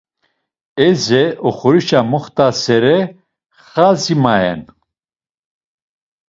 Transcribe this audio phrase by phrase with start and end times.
[0.87, 2.97] Eze oxorişe moxt̆asere
[3.69, 4.61] xadzi mayen.